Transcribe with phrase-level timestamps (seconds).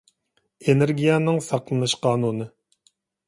[0.71, 2.49] ئېنېرگىيەنىڭ ساقلىنىش قانۇنى